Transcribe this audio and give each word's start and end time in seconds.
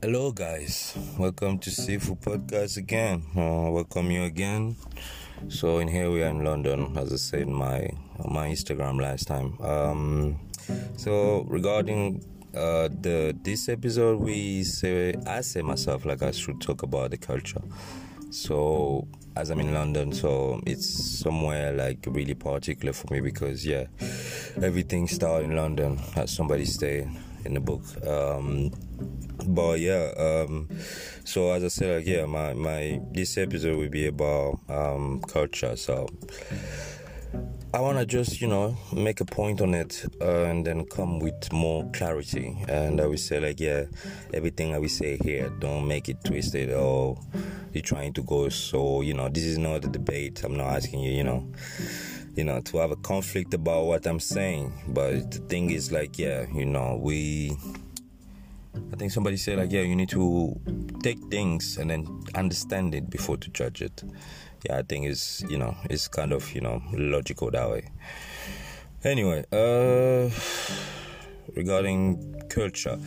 Hello, 0.00 0.30
guys. 0.30 0.96
Welcome 1.18 1.58
to 1.58 1.70
Sifu 1.70 2.16
Podcast 2.20 2.76
again. 2.76 3.24
Uh, 3.36 3.68
welcome 3.68 4.12
you 4.12 4.22
again. 4.22 4.76
So, 5.48 5.80
in 5.80 5.88
here 5.88 6.08
we 6.08 6.22
are 6.22 6.28
in 6.28 6.44
London, 6.44 6.96
as 6.96 7.12
I 7.12 7.16
said 7.16 7.48
my 7.48 7.90
my 8.24 8.46
Instagram 8.46 9.00
last 9.00 9.26
time. 9.26 9.60
Um, 9.60 10.38
so, 10.96 11.44
regarding 11.48 12.24
uh, 12.54 12.90
the 12.94 13.36
this 13.42 13.68
episode, 13.68 14.20
we 14.20 14.62
say 14.62 15.14
I 15.26 15.40
say 15.40 15.62
myself 15.62 16.04
like 16.04 16.22
I 16.22 16.30
should 16.30 16.60
talk 16.60 16.84
about 16.84 17.10
the 17.10 17.18
culture. 17.18 17.62
So, 18.30 19.08
as 19.34 19.50
I'm 19.50 19.58
in 19.58 19.74
London, 19.74 20.12
so 20.12 20.62
it's 20.64 20.88
somewhere 21.18 21.72
like 21.72 22.06
really 22.06 22.34
particular 22.34 22.92
for 22.92 23.12
me 23.12 23.20
because 23.20 23.66
yeah, 23.66 23.86
everything 24.62 25.08
started 25.08 25.50
in 25.50 25.56
London. 25.56 25.98
As 26.14 26.30
somebody 26.30 26.66
said 26.66 27.10
in 27.44 27.54
the 27.54 27.60
book. 27.60 27.82
Um, 28.06 28.70
but 29.46 29.80
yeah, 29.80 30.12
um, 30.16 30.68
so 31.24 31.50
as 31.52 31.64
I 31.64 31.68
said, 31.68 31.96
like, 31.96 32.06
yeah, 32.06 32.26
my, 32.26 32.52
my 32.54 33.00
this 33.12 33.38
episode 33.38 33.78
will 33.78 33.88
be 33.88 34.06
about 34.06 34.60
um, 34.68 35.20
culture. 35.20 35.76
So 35.76 36.08
I 37.74 37.80
want 37.80 37.98
to 37.98 38.06
just 38.06 38.40
you 38.40 38.48
know 38.48 38.76
make 38.92 39.20
a 39.20 39.24
point 39.24 39.60
on 39.60 39.74
it 39.74 40.04
uh, 40.20 40.44
and 40.44 40.66
then 40.66 40.84
come 40.86 41.18
with 41.18 41.52
more 41.52 41.88
clarity. 41.92 42.56
And 42.68 43.00
I 43.00 43.06
will 43.06 43.16
say 43.16 43.40
like, 43.40 43.60
yeah, 43.60 43.84
everything 44.34 44.74
I 44.74 44.78
will 44.78 44.88
say 44.88 45.18
here, 45.22 45.50
don't 45.58 45.86
make 45.86 46.08
it 46.08 46.22
twisted 46.24 46.72
or 46.72 47.18
you're 47.72 47.82
trying 47.82 48.12
to 48.14 48.22
go. 48.22 48.48
So 48.48 49.02
you 49.02 49.14
know, 49.14 49.28
this 49.28 49.44
is 49.44 49.58
not 49.58 49.84
a 49.84 49.88
debate. 49.88 50.42
I'm 50.44 50.56
not 50.56 50.68
asking 50.76 51.00
you, 51.00 51.12
you 51.12 51.24
know 51.24 51.50
you 52.38 52.44
know, 52.44 52.60
to 52.60 52.78
have 52.78 52.92
a 52.92 52.96
conflict 52.96 53.52
about 53.52 53.86
what 53.86 54.06
I'm 54.06 54.20
saying. 54.20 54.72
But 54.86 55.32
the 55.32 55.38
thing 55.48 55.70
is, 55.70 55.90
like, 55.90 56.18
yeah, 56.20 56.46
you 56.54 56.66
know, 56.66 56.96
we. 57.02 57.56
I 58.92 58.96
think 58.96 59.12
somebody 59.12 59.36
said, 59.36 59.58
like, 59.58 59.72
yeah, 59.72 59.82
you 59.82 59.94
need 59.96 60.08
to 60.10 60.58
take 61.02 61.18
things 61.30 61.78
and 61.78 61.90
then 61.90 62.22
understand 62.34 62.94
it 62.94 63.08
before 63.10 63.36
to 63.36 63.50
judge 63.50 63.82
it. 63.82 64.02
Yeah, 64.64 64.78
I 64.78 64.82
think 64.82 65.06
it's, 65.06 65.42
you 65.48 65.58
know, 65.58 65.76
it's 65.88 66.08
kind 66.08 66.32
of, 66.32 66.52
you 66.54 66.60
know, 66.60 66.82
logical 66.92 67.50
that 67.50 67.70
way. 67.70 67.90
Anyway, 69.04 69.44
uh, 69.52 70.28
regarding 71.54 72.42
culture. 72.48 72.98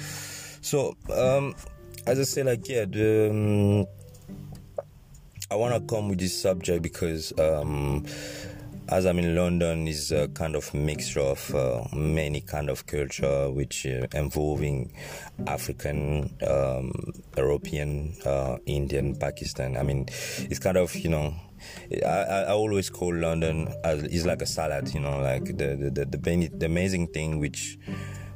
So, 0.62 0.96
um, 1.14 1.56
as 2.06 2.20
I 2.20 2.24
say, 2.24 2.44
like, 2.44 2.68
yeah, 2.70 2.86
the. 2.86 3.30
Um, 3.30 3.88
I 5.50 5.56
want 5.56 5.74
to 5.74 5.82
come 5.82 6.08
with 6.08 6.20
this 6.20 6.42
subject 6.42 6.82
because 6.82 7.38
um, 7.38 8.06
as 8.92 9.06
I'm 9.06 9.20
in 9.20 9.36
London, 9.36 9.88
is 9.88 10.12
a 10.12 10.28
kind 10.28 10.56
of 10.56 10.74
mixture 10.74 11.22
of 11.22 11.56
uh, 11.56 11.84
many 11.96 12.42
kind 12.42 12.70
of 12.70 12.86
culture, 12.86 13.50
which 13.50 13.86
uh, 13.86 14.06
involving 14.14 14.92
African, 15.48 16.30
um, 16.46 16.92
European, 17.38 18.16
uh, 18.26 18.58
Indian, 18.66 19.16
Pakistan. 19.16 19.78
I 19.78 19.84
mean, 19.84 20.08
it's 20.50 20.60
kind 20.60 20.78
of 20.78 20.94
you 20.96 21.10
know. 21.10 21.34
I, 22.04 22.48
I 22.48 22.54
always 22.54 22.90
call 22.90 23.14
London 23.16 23.72
as 23.84 24.02
it's 24.04 24.26
like 24.26 24.42
a 24.42 24.48
salad, 24.48 24.92
you 24.96 25.00
know, 25.00 25.20
like 25.20 25.46
the 25.46 25.92
the, 25.94 26.06
the, 26.06 26.50
the 26.50 26.66
amazing 26.66 27.08
thing 27.08 27.40
which 27.40 27.78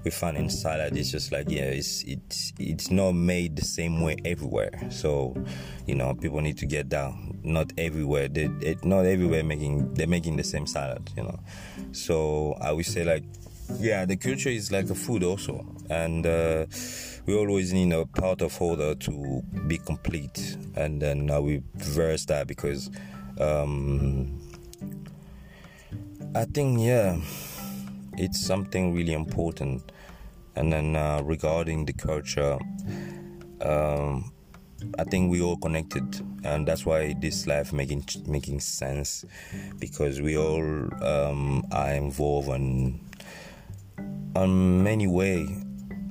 we 0.06 0.12
find 0.12 0.38
in 0.38 0.50
salad 0.50 0.96
it's 0.96 1.12
just 1.12 1.32
like 1.32 1.50
yeah 1.50 1.64
it's 1.64 2.04
it's 2.04 2.54
it's 2.60 2.92
not 2.92 3.12
made 3.14 3.56
the 3.56 3.66
same 3.66 4.02
way 4.02 4.16
everywhere. 4.24 4.72
So 4.92 5.36
you 5.88 5.96
know 5.96 6.14
people 6.14 6.40
need 6.42 6.58
to 6.60 6.66
get 6.66 6.88
down. 6.88 7.40
Not 7.44 7.74
everywhere. 7.78 8.28
They 8.28 8.46
it, 8.62 8.86
not 8.86 9.06
everywhere 9.06 9.44
making 9.44 9.94
they're 9.96 10.08
making 10.08 10.38
the 10.38 10.44
same 10.44 10.68
salad 10.68 11.10
you 11.18 11.24
know. 11.24 11.40
So 11.92 12.56
i 12.62 12.72
would 12.72 12.86
say 12.86 13.04
like 13.04 13.24
yeah 13.80 14.06
the 14.06 14.16
culture 14.16 14.50
is 14.50 14.72
like 14.72 14.90
a 14.90 14.96
food 14.96 15.24
also. 15.24 15.66
And 15.90 16.26
uh, 16.26 16.66
we 17.26 17.36
always 17.36 17.74
need 17.74 17.92
a 17.92 18.06
part 18.06 18.42
of 18.42 18.60
order 18.62 18.96
to 18.96 19.42
be 19.68 19.78
complete. 19.78 20.58
And 20.76 21.02
then 21.02 21.30
uh, 21.30 21.42
we 21.42 21.62
verse 21.76 22.26
that 22.26 22.48
because 22.48 22.90
um, 23.40 24.40
i 26.36 26.46
think 26.46 26.80
yeah 26.80 27.18
it's 28.18 28.46
something 28.46 28.94
really 28.94 29.14
important 29.14 29.92
and 30.56 30.72
then 30.72 30.96
uh, 30.96 31.22
regarding 31.24 31.86
the 31.86 31.94
culture, 31.94 32.58
um, 33.62 34.32
I 34.98 35.04
think 35.04 35.32
we 35.32 35.42
all 35.42 35.58
connected, 35.58 36.22
and 36.44 36.68
that's 36.68 36.86
why 36.86 37.14
this 37.14 37.48
life 37.48 37.74
making 37.74 38.06
making 38.28 38.60
sense. 38.60 39.26
Because 39.80 40.22
we 40.22 40.38
all 40.38 40.64
um, 41.04 41.64
are 41.72 41.94
involved 41.94 42.50
on 42.50 43.00
on 44.36 44.84
many 44.84 45.08
way 45.08 45.48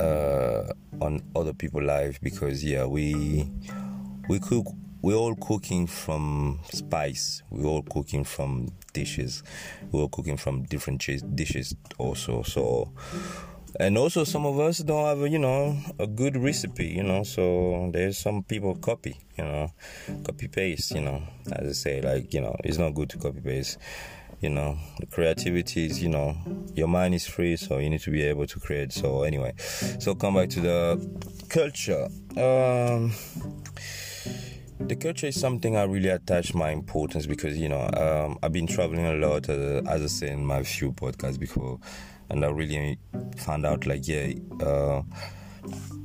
uh, 0.00 0.72
on 1.00 1.22
other 1.36 1.52
people's 1.52 1.84
life. 1.84 2.20
Because 2.20 2.64
yeah 2.64 2.84
we 2.84 3.50
we 4.28 4.38
cook 4.40 4.66
we're 5.02 5.14
all 5.16 5.34
cooking 5.36 5.86
from 5.86 6.60
spice. 6.72 7.42
We're 7.50 7.66
all 7.66 7.82
cooking 7.82 8.24
from 8.24 8.72
dishes. 8.94 9.42
We're 9.92 10.00
all 10.00 10.08
cooking 10.08 10.38
from 10.38 10.62
different 10.62 11.06
dishes 11.34 11.76
also. 11.98 12.42
So 12.42 12.90
and 13.80 13.98
also 13.98 14.24
some 14.24 14.46
of 14.46 14.58
us 14.60 14.78
don't 14.78 15.04
have 15.04 15.30
you 15.30 15.38
know 15.38 15.76
a 15.98 16.06
good 16.06 16.36
recipe 16.36 16.86
you 16.86 17.02
know 17.02 17.22
so 17.22 17.90
there's 17.92 18.18
some 18.18 18.42
people 18.42 18.74
copy 18.76 19.16
you 19.36 19.44
know 19.44 19.70
copy 20.24 20.48
paste 20.48 20.92
you 20.92 21.00
know 21.00 21.22
as 21.52 21.68
i 21.68 21.72
say 21.72 22.00
like 22.00 22.32
you 22.32 22.40
know 22.40 22.54
it's 22.64 22.78
not 22.78 22.94
good 22.94 23.08
to 23.08 23.18
copy 23.18 23.40
paste 23.40 23.78
you 24.40 24.50
know. 24.50 24.76
The 25.00 25.06
creativity 25.06 25.86
is 25.86 26.02
you 26.02 26.10
know 26.10 26.36
your 26.74 26.86
mind 26.88 27.14
is 27.14 27.26
free 27.26 27.56
so 27.56 27.78
you 27.78 27.88
need 27.90 28.00
to 28.00 28.10
be 28.10 28.22
able 28.22 28.46
to 28.46 28.60
create. 28.60 28.92
So 28.92 29.22
anyway 29.22 29.54
so 29.58 30.14
come 30.14 30.34
back 30.34 30.50
to 30.50 30.60
the 30.60 31.46
culture. 31.48 32.08
Um 32.36 33.12
the 34.80 34.96
culture 34.96 35.28
is 35.28 35.40
something 35.40 35.76
I 35.76 35.84
really 35.84 36.08
attach 36.08 36.52
my 36.52 36.70
importance 36.70 37.26
because 37.26 37.56
you 37.56 37.68
know 37.68 37.88
um, 37.96 38.38
I've 38.42 38.52
been 38.52 38.66
traveling 38.66 39.06
a 39.06 39.14
lot 39.14 39.48
uh, 39.48 39.80
as 39.88 40.02
I 40.02 40.06
say 40.06 40.30
in 40.30 40.44
my 40.44 40.62
few 40.62 40.92
podcasts 40.92 41.38
before 41.38 41.78
and 42.30 42.44
I 42.44 42.48
really 42.48 42.98
found 43.36 43.66
out 43.66 43.86
like 43.86 44.06
yeah 44.06 44.32
uh, 44.62 45.02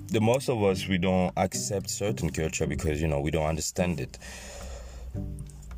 the 0.07 0.19
most 0.21 0.49
of 0.49 0.63
us 0.63 0.87
we 0.87 0.97
don't 0.97 1.31
accept 1.37 1.89
certain 1.89 2.29
culture 2.31 2.65
because 2.65 3.01
you 3.01 3.07
know 3.07 3.19
we 3.19 3.31
don't 3.31 3.45
understand 3.45 3.99
it. 3.99 4.17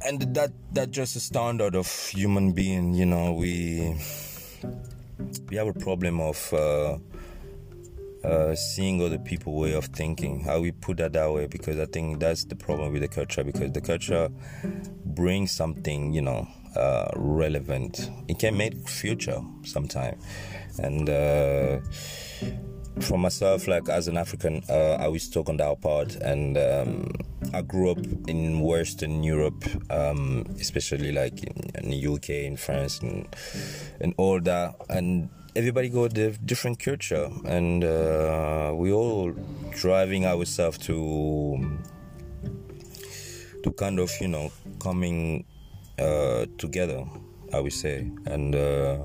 And 0.05 0.33
that 0.33 0.51
that 0.73 0.91
just 0.91 1.15
a 1.15 1.19
standard 1.19 1.75
of 1.75 1.87
human 2.07 2.53
being 2.53 2.93
you 2.93 3.05
know 3.05 3.33
we 3.33 3.95
we 5.49 5.57
have 5.57 5.67
a 5.67 5.73
problem 5.73 6.19
of 6.19 6.53
uh, 6.53 6.97
uh, 8.23 8.55
seeing 8.55 9.01
other 9.01 9.19
people 9.19 9.53
way 9.53 9.73
of 9.73 9.85
thinking 9.85 10.41
how 10.41 10.59
we 10.59 10.71
put 10.71 10.97
that 10.97 11.13
that 11.13 11.31
way 11.31 11.47
because 11.47 11.79
i 11.79 11.85
think 11.85 12.19
that's 12.19 12.45
the 12.45 12.55
problem 12.55 12.93
with 12.93 13.01
the 13.01 13.07
culture 13.07 13.43
because 13.43 13.71
the 13.71 13.81
culture 13.81 14.29
brings 15.05 15.51
something 15.51 16.13
you 16.13 16.21
know 16.21 16.47
uh, 16.75 17.09
relevant. 17.15 18.09
It 18.27 18.39
can 18.39 18.57
make 18.57 18.87
future 18.87 19.41
sometime. 19.63 20.19
And 20.79 21.09
uh, 21.09 21.79
for 22.99 23.17
myself, 23.17 23.67
like 23.67 23.89
as 23.89 24.07
an 24.07 24.17
African, 24.17 24.63
uh, 24.69 24.97
I 24.99 25.07
was 25.07 25.29
talk 25.29 25.49
on 25.49 25.57
that 25.57 25.81
part, 25.81 26.15
and 26.15 26.57
um, 26.57 27.11
I 27.53 27.61
grew 27.61 27.91
up 27.91 27.99
in 28.27 28.59
Western 28.61 29.23
Europe, 29.23 29.63
um, 29.89 30.45
especially 30.59 31.11
like 31.11 31.43
in, 31.43 31.71
in, 31.75 31.89
the 31.91 32.07
UK, 32.07 32.29
in 32.29 32.57
France, 32.57 32.99
and 32.99 33.27
and 33.99 34.13
all 34.17 34.39
that, 34.41 34.75
and 34.89 35.29
everybody 35.55 35.89
got 35.89 36.17
a 36.17 36.31
different 36.31 36.79
culture, 36.79 37.29
and 37.45 37.83
uh, 37.83 38.73
we 38.75 38.91
all 38.91 39.33
driving 39.71 40.25
ourselves 40.25 40.77
to 40.79 41.79
to 43.63 43.71
kind 43.73 43.99
of 43.99 44.11
you 44.19 44.27
know 44.27 44.51
coming 44.79 45.45
uh, 45.99 46.45
together, 46.57 47.05
I 47.53 47.59
would 47.59 47.73
say. 47.73 48.09
And 48.25 48.55
uh, 48.55 48.99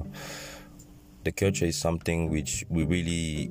the 1.24 1.32
culture 1.32 1.66
is 1.66 1.76
something 1.76 2.30
which 2.30 2.64
we 2.68 2.84
really 2.84 3.50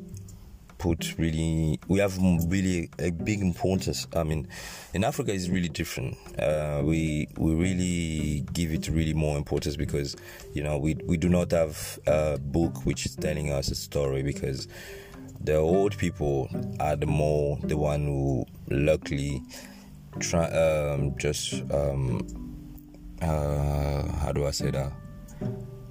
put 0.78 1.18
really 1.18 1.80
we 1.88 2.00
have 2.00 2.18
really 2.50 2.90
a 3.00 3.10
big 3.10 3.40
importance 3.42 4.08
i 4.16 4.24
mean 4.24 4.48
in 4.94 5.04
africa 5.04 5.32
is 5.32 5.50
really 5.50 5.70
different 5.70 6.18
uh, 6.38 6.82
we 6.84 7.28
we 7.38 7.54
really 7.54 8.46
give 8.54 8.72
it 8.72 8.88
really 8.90 9.14
more 9.14 9.38
importance 9.38 9.76
because 9.76 10.16
you 10.54 10.62
know 10.62 10.78
we 10.78 10.96
we 11.06 11.18
do 11.18 11.30
not 11.30 11.52
have 11.52 11.98
a 12.08 12.38
book 12.38 12.86
which 12.86 13.06
is 13.06 13.16
telling 13.16 13.52
us 13.52 13.72
a 13.72 13.76
story 13.76 14.22
because 14.22 14.68
the 15.42 15.56
old 15.56 15.98
people 15.98 16.50
are 16.80 16.96
the 16.96 17.06
more 17.06 17.58
the 17.64 17.78
one 17.78 18.06
who 18.06 18.46
luckily 18.70 19.42
try 20.20 20.46
um, 20.46 21.16
just 21.18 21.54
um, 21.72 22.55
uh, 23.22 24.12
how 24.20 24.32
do 24.32 24.46
I 24.46 24.52
say 24.52 24.72
that? 24.72 24.92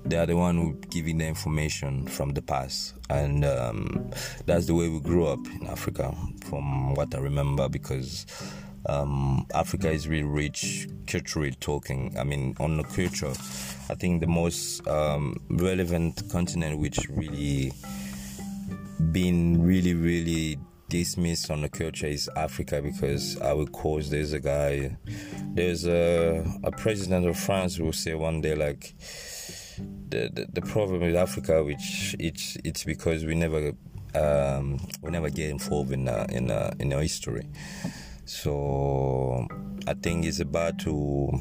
They 0.04 0.16
are 0.18 0.26
the 0.26 0.36
one 0.36 0.56
who 0.56 0.74
giving 0.90 1.18
the 1.18 1.26
information 1.26 2.06
from 2.06 2.30
the 2.30 2.42
past, 2.42 2.94
and 3.08 3.44
um, 3.44 4.10
that's 4.44 4.66
the 4.66 4.74
way 4.74 4.88
we 4.88 5.00
grew 5.00 5.26
up 5.26 5.38
in 5.46 5.66
Africa, 5.66 6.14
from 6.44 6.94
what 6.94 7.14
I 7.14 7.18
remember. 7.18 7.68
Because 7.70 8.26
um, 8.86 9.46
Africa 9.54 9.90
is 9.90 10.06
really 10.06 10.24
rich 10.24 10.88
culturally 11.06 11.52
talking. 11.52 12.14
I 12.18 12.24
mean, 12.24 12.54
on 12.60 12.76
the 12.76 12.84
culture, 12.84 13.32
I 13.88 13.94
think 13.94 14.20
the 14.20 14.26
most 14.26 14.86
um, 14.86 15.36
relevant 15.48 16.22
continent 16.30 16.78
which 16.78 17.08
really 17.08 17.72
been 19.10 19.62
really 19.62 19.94
really 19.94 20.58
dismiss 20.94 21.50
on 21.50 21.60
the 21.60 21.68
culture 21.68 22.06
is 22.06 22.30
Africa 22.36 22.80
because 22.80 23.36
I 23.40 23.52
would 23.52 23.72
cause 23.72 24.10
there's 24.10 24.32
a 24.32 24.38
guy, 24.38 24.96
there's 25.52 25.88
a, 25.88 26.44
a 26.62 26.70
president 26.70 27.26
of 27.26 27.36
France 27.36 27.74
who 27.74 27.86
will 27.86 27.92
say 27.92 28.14
one 28.14 28.40
day 28.40 28.54
like 28.54 28.94
the, 30.08 30.30
the, 30.32 30.46
the 30.52 30.62
problem 30.62 31.00
with 31.00 31.16
Africa, 31.16 31.64
which 31.64 32.14
it's 32.20 32.56
it's 32.62 32.84
because 32.84 33.24
we 33.24 33.34
never 33.34 33.72
um, 34.14 34.78
we 35.02 35.10
never 35.10 35.30
get 35.30 35.50
involved 35.50 35.90
in 35.90 36.06
uh, 36.08 36.26
in 36.28 36.52
uh, 36.52 36.72
in 36.78 36.92
our 36.92 37.02
history. 37.02 37.48
So 38.24 39.48
I 39.88 39.94
think 39.94 40.24
it's 40.26 40.38
about 40.38 40.78
to 40.80 41.40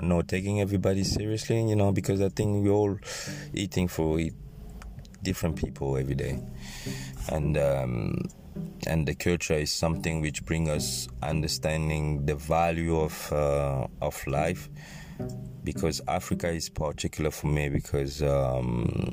know 0.00 0.22
taking 0.22 0.60
everybody 0.60 1.02
seriously, 1.02 1.68
you 1.68 1.74
know, 1.74 1.90
because 1.90 2.20
I 2.20 2.28
think 2.28 2.64
we're 2.64 2.70
all 2.70 2.98
eating 3.52 3.88
for 3.88 4.20
different 5.24 5.56
people 5.56 5.96
every 5.96 6.14
day, 6.14 6.38
and 7.32 7.58
um, 7.58 8.28
and 8.86 9.06
the 9.06 9.14
culture 9.14 9.54
is 9.54 9.72
something 9.72 10.20
which 10.20 10.44
brings 10.44 10.68
us 10.68 11.08
understanding 11.22 12.26
the 12.26 12.36
value 12.36 12.98
of 12.98 13.32
uh, 13.32 13.86
of 14.00 14.26
life. 14.26 14.68
Because 15.64 16.00
Africa 16.06 16.48
is 16.48 16.68
particular 16.68 17.30
for 17.30 17.48
me 17.48 17.68
because 17.68 18.22
um, 18.22 19.12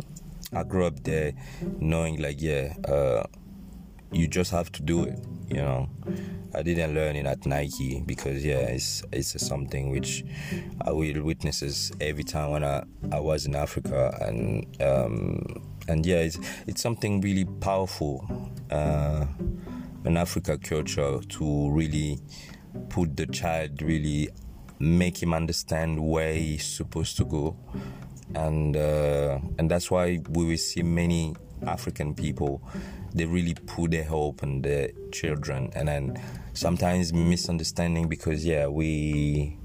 I 0.53 0.63
grew 0.63 0.85
up 0.85 1.03
there, 1.03 1.33
knowing 1.79 2.21
like 2.21 2.41
yeah, 2.41 2.73
uh, 2.87 3.23
you 4.11 4.27
just 4.27 4.51
have 4.51 4.71
to 4.73 4.83
do 4.83 5.05
it. 5.05 5.19
You 5.49 5.57
know, 5.57 5.89
I 6.55 6.61
didn't 6.61 6.93
learn 6.93 7.15
it 7.15 7.25
at 7.25 7.45
Nike 7.45 8.03
because 8.05 8.45
yeah, 8.45 8.59
it's 8.59 9.01
it's 9.11 9.45
something 9.45 9.89
which 9.89 10.23
I 10.81 10.91
will 10.91 11.23
witnesses 11.23 11.91
every 11.99 12.23
time 12.23 12.51
when 12.51 12.63
I, 12.63 12.83
I 13.11 13.19
was 13.19 13.45
in 13.47 13.55
Africa 13.55 14.15
and 14.21 14.65
um, 14.81 15.63
and 15.87 16.05
yeah, 16.05 16.17
it's 16.17 16.39
it's 16.67 16.81
something 16.81 17.21
really 17.21 17.45
powerful 17.45 18.25
uh, 18.71 19.25
in 20.05 20.17
Africa 20.17 20.57
culture 20.57 21.19
to 21.19 21.71
really 21.71 22.19
put 22.89 23.15
the 23.15 23.25
child 23.27 23.81
really 23.81 24.29
make 24.79 25.21
him 25.21 25.33
understand 25.33 25.99
where 25.99 26.33
he's 26.33 26.65
supposed 26.65 27.17
to 27.17 27.25
go. 27.25 27.55
And 28.35 28.75
uh, 28.75 29.39
and 29.59 29.69
that's 29.69 29.91
why 29.91 30.21
we 30.29 30.45
will 30.45 30.57
see 30.57 30.83
many 30.83 31.35
African 31.65 32.13
people 32.13 32.61
they 33.13 33.25
really 33.25 33.53
put 33.53 33.91
their 33.91 34.03
hope 34.03 34.41
in 34.41 34.63
their 34.63 34.89
children. 35.11 35.69
And 35.75 35.87
then 35.87 36.23
sometimes 36.53 37.13
misunderstanding 37.13 38.07
because 38.07 38.45
yeah 38.45 38.67
we 38.67 39.57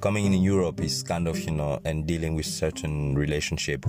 coming 0.00 0.26
in 0.26 0.42
Europe 0.42 0.80
is 0.80 1.02
kind 1.02 1.26
of 1.26 1.38
you 1.40 1.50
know 1.50 1.80
and 1.84 2.06
dealing 2.06 2.34
with 2.34 2.46
certain 2.46 3.14
relationship 3.14 3.86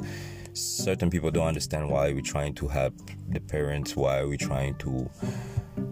certain 0.55 1.09
people 1.09 1.29
don't 1.31 1.47
understand 1.47 1.89
why 1.89 2.11
we're 2.11 2.21
trying 2.21 2.53
to 2.53 2.67
help 2.67 2.93
the 3.29 3.39
parents 3.39 3.95
why 3.95 4.23
we're 4.23 4.37
trying 4.37 4.73
to 4.75 5.09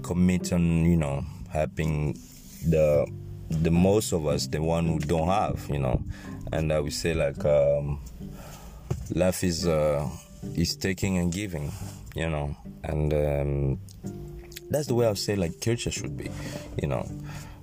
commit 0.01 0.54
on 0.54 0.86
you 0.86 0.95
know 0.95 1.24
helping 1.50 2.13
the 2.69 3.06
the 3.50 3.71
most 3.71 4.13
of 4.13 4.25
us 4.25 4.48
the 4.48 4.62
one 4.62 4.88
who 4.88 5.00
don't 5.00 5.27
have 5.27 5.68
you 5.69 5.80
know. 5.80 6.01
And 6.51 6.71
I 6.71 6.80
would 6.80 6.94
say 6.94 7.13
like 7.13 7.44
um, 7.45 8.00
life 9.13 9.44
is 9.44 9.68
uh, 9.68 10.07
is 10.56 10.75
taking 10.75 11.18
and 11.18 11.31
giving, 11.31 11.71
you 12.16 12.30
know, 12.30 12.56
and 12.83 13.13
um, 13.13 13.80
that's 14.69 14.88
the 14.88 14.95
way 14.95 15.07
I 15.07 15.13
say 15.13 15.36
like 15.36 15.59
culture 15.62 15.92
should 15.92 16.18
be, 16.18 16.30
you 16.81 16.88
know, 16.88 17.07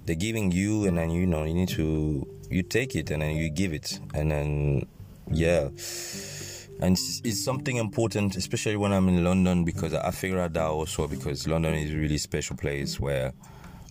they're 0.06 0.17
giving 0.17 0.50
you 0.50 0.87
and 0.87 0.99
then 0.99 1.11
you 1.11 1.26
know 1.26 1.44
you 1.44 1.55
need 1.55 1.69
to 1.70 2.26
you 2.50 2.62
take 2.62 2.96
it 2.96 3.11
and 3.11 3.23
then 3.23 3.37
you 3.37 3.49
give 3.49 3.73
it. 3.73 3.99
And 4.14 4.31
then 4.31 4.88
yeah. 5.31 5.69
And 6.82 6.97
it's, 6.97 7.44
something 7.44 7.77
important, 7.77 8.37
especially 8.37 8.77
when 8.77 8.93
I'm 8.93 9.09
in 9.09 9.23
London, 9.23 9.65
because 9.65 9.93
I 9.93 10.11
figure 10.11 10.41
out 10.41 10.55
that 10.55 10.65
also 10.65 11.06
because 11.06 11.47
London 11.47 11.75
is 11.75 11.93
a 11.93 11.97
really 11.97 12.17
special 12.17 12.56
place 12.56 12.99
where 12.99 13.32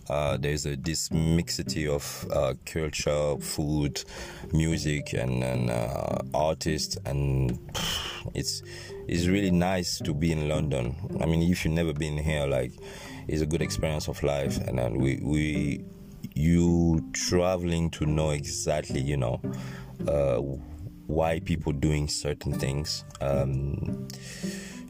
uh, 0.08 0.36
there's 0.36 0.66
a, 0.66 0.74
this 0.74 1.10
mixity 1.12 1.86
of 1.86 2.26
uh, 2.32 2.54
culture, 2.66 3.36
food, 3.38 4.02
music, 4.52 5.12
and, 5.12 5.44
and 5.44 5.70
uh, 5.70 6.18
artists, 6.34 6.98
and 7.06 7.58
it's 8.34 8.62
it's 9.06 9.26
really 9.26 9.52
nice 9.52 9.98
to 9.98 10.12
be 10.12 10.32
in 10.32 10.48
London. 10.48 10.96
I 11.20 11.26
mean, 11.26 11.42
if 11.48 11.64
you've 11.64 11.74
never 11.74 11.92
been 11.92 12.18
here, 12.18 12.46
like, 12.48 12.72
it's 13.28 13.40
a 13.40 13.46
good 13.46 13.62
experience 13.62 14.08
of 14.08 14.20
life, 14.24 14.58
and 14.66 14.78
then 14.78 14.98
we 14.98 15.20
we 15.22 15.84
you 16.34 17.08
traveling 17.12 17.90
to 17.90 18.04
know 18.04 18.30
exactly, 18.30 19.00
you 19.00 19.16
know. 19.16 19.40
Why 21.10 21.40
people 21.40 21.72
doing 21.72 22.08
certain 22.08 22.52
things 22.52 23.04
um, 23.20 24.08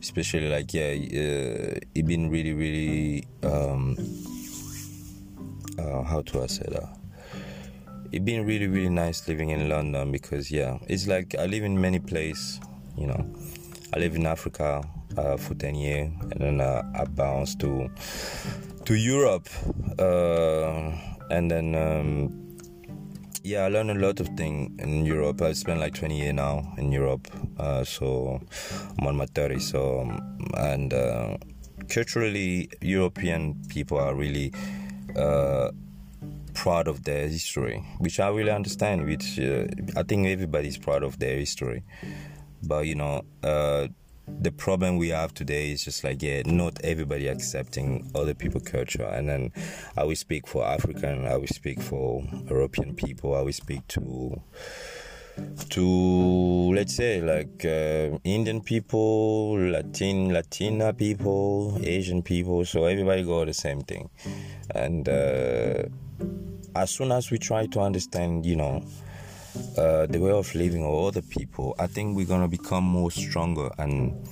especially 0.01 0.49
like 0.49 0.73
yeah 0.73 0.93
uh, 0.93 1.81
it 1.95 2.05
been 2.07 2.31
really 2.31 2.53
really 2.53 3.25
um, 3.43 3.97
uh, 5.81 6.03
how 6.03 6.23
to 6.23 6.43
I 6.43 6.47
say 6.47 6.67
that? 6.69 6.89
It's 8.13 8.25
been 8.25 8.45
really, 8.45 8.67
really 8.67 8.89
nice 8.89 9.27
living 9.29 9.51
in 9.51 9.69
London 9.69 10.11
because, 10.11 10.51
yeah, 10.51 10.79
it's 10.89 11.07
like 11.07 11.35
I 11.39 11.47
live 11.47 11.63
in 11.63 11.81
many 11.81 12.01
places, 12.01 12.61
you 12.97 13.07
know. 13.07 13.25
I 13.95 13.99
live 13.99 14.15
in 14.17 14.27
Africa 14.27 14.83
uh, 15.17 15.37
for 15.37 15.55
10 15.55 15.75
years 15.75 16.11
and 16.31 16.41
then 16.41 16.61
uh, 16.61 16.83
I 16.95 17.05
bounced 17.05 17.59
to 17.61 17.91
to 18.85 18.95
Europe 18.95 19.49
uh, 19.99 20.93
and 21.31 21.51
then 21.51 21.75
um, 21.75 22.50
yeah 23.43 23.65
I 23.65 23.69
learned 23.69 23.91
a 23.91 23.95
lot 23.95 24.21
of 24.21 24.29
things 24.37 24.81
in 24.83 25.05
Europe 25.05 25.43
I've 25.43 25.57
spent 25.57 25.81
like 25.81 25.95
20 25.95 26.19
years 26.19 26.35
now 26.35 26.75
in 26.79 26.93
Europe 26.93 27.29
uh, 27.59 27.85
so 27.85 28.41
I'm 28.99 29.07
on 29.07 29.17
my 29.17 29.27
30 29.27 29.59
so 29.59 30.11
and 30.57 30.93
uh, 30.93 31.37
culturally 31.89 32.71
European 32.81 33.61
people 33.69 33.99
are 33.99 34.15
really 34.15 34.53
uh, 35.17 35.71
proud 36.55 36.89
of 36.89 37.05
their 37.05 37.27
history, 37.29 37.85
which 37.99 38.21
I 38.21 38.29
really 38.29 38.51
understand. 38.51 39.07
Which 39.07 39.39
uh, 39.39 39.67
I 39.97 40.03
think 40.03 40.27
everybody's 40.27 40.79
proud 40.79 41.03
of 41.03 41.19
their 41.19 41.37
history, 41.37 41.83
but 42.63 42.87
you 42.87 42.95
know, 42.95 43.23
uh, 43.43 43.89
the 44.39 44.53
problem 44.53 44.97
we 44.97 45.09
have 45.09 45.35
today 45.35 45.71
is 45.73 45.85
just 45.85 46.05
like 46.05 46.23
yeah, 46.23 46.43
not 46.47 46.79
everybody 46.85 47.29
accepting 47.29 48.11
other 48.15 48.35
people' 48.35 48.61
culture. 48.61 49.05
And 49.05 49.29
then 49.29 49.53
I 49.97 50.05
will 50.05 50.17
speak 50.17 50.47
for 50.47 50.65
African, 50.65 51.27
I 51.27 51.37
will 51.37 51.47
speak 51.47 51.81
for 51.81 52.23
European 52.49 52.95
people, 52.95 53.35
I 53.35 53.43
will 53.43 53.53
speak 53.53 53.87
to 53.89 54.41
to 55.71 55.85
let's 56.75 56.95
say 56.95 57.21
like 57.21 57.65
uh, 57.65 58.19
Indian 58.25 58.61
people, 58.61 59.59
Latin 59.59 60.33
Latina 60.33 60.93
people, 60.93 61.79
Asian 61.83 62.23
people. 62.23 62.65
So 62.65 62.85
everybody 62.85 63.25
got 63.25 63.47
the 63.47 63.55
same 63.55 63.83
thing, 63.83 64.11
and 64.75 65.09
uh, 65.09 65.85
as 66.75 66.91
soon 66.91 67.13
as 67.13 67.31
we 67.31 67.39
try 67.39 67.67
to 67.67 67.81
understand, 67.81 68.47
you 68.47 68.57
know. 68.57 68.85
Uh, 69.77 70.07
the 70.07 70.19
way 70.19 70.31
of 70.31 70.55
living 70.55 70.85
of 70.85 70.95
other 71.07 71.23
people, 71.23 71.75
I 71.79 71.87
think 71.87 72.17
we're 72.17 72.27
gonna 72.27 72.49
become 72.49 72.85
more 72.85 73.11
stronger 73.11 73.71
and 73.79 74.27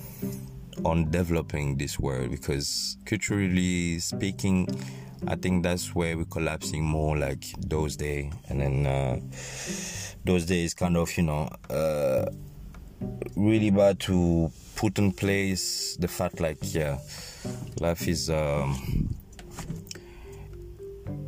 on 0.85 1.11
developing 1.11 1.77
this 1.77 1.99
world 1.99 2.31
because 2.31 2.97
culturally 3.05 3.99
speaking, 3.99 4.67
I 5.27 5.35
think 5.35 5.63
that's 5.63 5.93
where 5.93 6.17
we're 6.17 6.25
collapsing 6.25 6.83
more 6.83 7.17
like 7.17 7.43
those 7.59 7.95
days, 7.97 8.31
and 8.47 8.61
then 8.61 8.85
uh, 8.85 9.19
those 10.25 10.45
days 10.45 10.73
kind 10.73 10.95
of 10.95 11.15
you 11.17 11.23
know 11.23 11.49
uh, 11.69 12.25
really 13.35 13.69
bad 13.69 13.99
to 14.01 14.51
put 14.75 14.97
in 14.97 15.11
place 15.11 15.97
the 15.97 16.07
fact 16.07 16.39
like 16.39 16.57
yeah 16.73 16.97
life 17.81 18.07
is 18.07 18.29
um, 18.29 19.15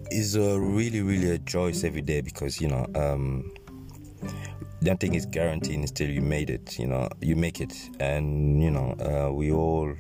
is 0.10 0.36
a 0.36 0.60
really 0.60 1.02
really 1.02 1.32
a 1.32 1.40
choice 1.40 1.84
every 1.84 2.02
day 2.02 2.22
because 2.22 2.62
you 2.62 2.68
know 2.68 2.86
um, 2.96 3.52
nothing 4.82 5.14
is 5.14 5.26
guaranteed 5.26 5.80
until 5.80 6.10
you 6.10 6.22
made 6.22 6.50
it 6.50 6.80
you 6.80 6.88
know 6.88 7.08
you 7.22 7.36
make 7.36 7.62
it. 7.62 7.74
And 8.00 8.62
you 8.62 8.72
know 8.72 8.96
uh, 9.00 9.32
we 9.34 9.52
all 9.52 9.94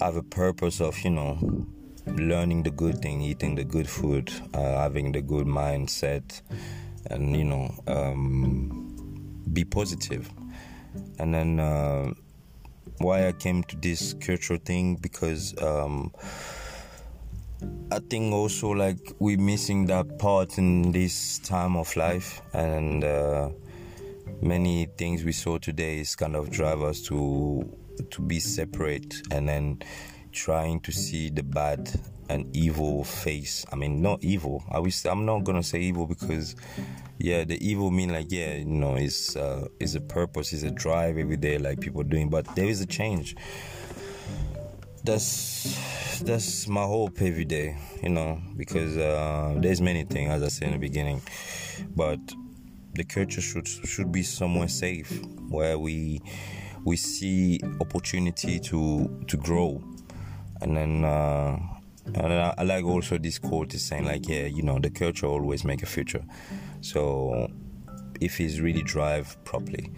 have 0.00 0.16
a 0.16 0.22
purpose 0.22 0.80
of 0.80 0.98
you 1.00 1.10
know 1.10 1.66
learning 2.06 2.62
the 2.62 2.70
good 2.70 2.98
thing 3.00 3.22
eating 3.22 3.54
the 3.54 3.64
good 3.64 3.88
food 3.88 4.30
uh, 4.52 4.58
having 4.58 5.12
the 5.12 5.22
good 5.22 5.46
mindset 5.46 6.42
and 7.10 7.36
you 7.36 7.44
know 7.44 7.74
um, 7.86 9.42
be 9.52 9.64
positive. 9.64 10.30
And 11.18 11.34
then 11.34 11.60
uh, 11.60 12.12
why 12.98 13.26
i 13.26 13.32
came 13.32 13.64
to 13.64 13.76
this 13.76 14.14
cultural 14.14 14.58
thing 14.64 14.96
because 14.96 15.54
um, 15.62 16.12
i 17.90 17.98
think 18.10 18.32
also 18.32 18.70
like 18.70 18.98
we're 19.18 19.38
missing 19.38 19.86
that 19.86 20.18
part 20.18 20.58
in 20.58 20.92
this 20.92 21.38
time 21.40 21.76
of 21.76 21.94
life 21.96 22.42
and 22.52 23.04
uh, 23.04 23.48
many 24.40 24.86
things 24.96 25.24
we 25.24 25.32
saw 25.32 25.58
today 25.58 25.98
is 25.98 26.16
kind 26.16 26.36
of 26.36 26.50
drive 26.50 26.82
us 26.82 27.00
to 27.00 27.68
to 28.10 28.22
be 28.22 28.40
separate 28.40 29.14
and 29.30 29.48
then 29.48 29.78
trying 30.32 30.80
to 30.80 30.92
see 30.92 31.30
the 31.30 31.42
bad 31.42 31.88
and 32.28 32.54
evil 32.56 33.04
face. 33.04 33.64
I 33.70 33.76
mean, 33.76 34.02
not 34.02 34.22
evil. 34.22 34.64
I 34.70 34.78
wish 34.78 35.04
I'm 35.04 35.24
not 35.24 35.44
gonna 35.44 35.62
say 35.62 35.80
evil 35.80 36.06
because, 36.06 36.56
yeah, 37.18 37.44
the 37.44 37.64
evil 37.66 37.90
mean 37.90 38.10
like 38.10 38.30
yeah, 38.30 38.54
you 38.54 38.64
know, 38.64 38.96
it's 38.96 39.36
uh, 39.36 39.68
is 39.80 39.94
a 39.94 40.00
purpose, 40.00 40.52
it's 40.52 40.62
a 40.62 40.70
drive 40.70 41.18
every 41.18 41.36
day, 41.36 41.58
like 41.58 41.80
people 41.80 42.02
doing. 42.02 42.30
But 42.30 42.46
there 42.56 42.66
is 42.66 42.80
a 42.80 42.86
change. 42.86 43.36
That's 45.04 46.20
that's 46.20 46.66
my 46.66 46.82
hope 46.82 47.20
every 47.20 47.44
day, 47.44 47.76
you 48.02 48.08
know, 48.08 48.40
because 48.56 48.96
uh, 48.96 49.54
there's 49.58 49.80
many 49.80 50.04
things 50.04 50.30
as 50.30 50.42
I 50.42 50.48
said 50.48 50.68
in 50.68 50.72
the 50.72 50.78
beginning, 50.78 51.22
but 51.94 52.18
the 52.94 53.04
culture 53.04 53.40
should 53.40 53.68
should 53.68 54.10
be 54.10 54.22
somewhere 54.22 54.68
safe 54.68 55.22
where 55.48 55.78
we 55.78 56.20
we 56.84 56.96
see 56.96 57.60
opportunity 57.80 58.58
to 58.60 59.24
to 59.28 59.36
grow, 59.36 59.82
and 60.60 60.76
then. 60.76 61.04
Uh, 61.04 61.58
and 62.06 62.34
I, 62.34 62.54
I 62.58 62.62
like 62.64 62.84
also 62.84 63.16
this 63.16 63.38
quote 63.38 63.72
is 63.72 63.82
saying 63.82 64.04
like 64.04 64.28
yeah 64.28 64.44
you 64.44 64.62
know 64.62 64.78
the 64.78 64.90
culture 64.90 65.24
always 65.26 65.64
make 65.64 65.82
a 65.82 65.86
future 65.86 66.22
so 66.82 67.50
if 68.20 68.38
it's 68.40 68.58
really 68.58 68.82
drive 68.82 69.42
properly 69.44 69.90